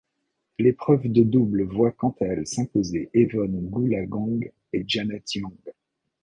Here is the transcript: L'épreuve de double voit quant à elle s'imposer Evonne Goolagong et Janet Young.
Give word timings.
L'épreuve 0.57 1.09
de 1.11 1.21
double 1.21 1.61
voit 1.61 1.91
quant 1.91 2.15
à 2.21 2.25
elle 2.25 2.47
s'imposer 2.47 3.11
Evonne 3.13 3.69
Goolagong 3.69 4.39
et 4.73 4.83
Janet 4.87 5.35
Young. 5.35 5.53